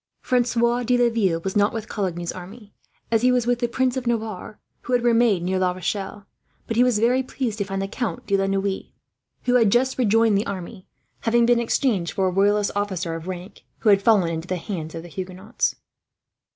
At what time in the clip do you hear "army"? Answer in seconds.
2.31-2.73, 10.47-10.87